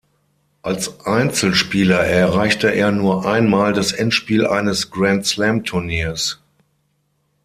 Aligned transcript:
Als 0.63 1.05
Einzelspieler 1.05 1.99
erreichte 1.99 2.69
er 2.73 2.91
nur 2.91 3.27
einmal 3.27 3.71
das 3.71 3.91
Endspiel 3.91 4.47
eines 4.47 4.89
Grand-Slam-Turniers. 4.89 6.39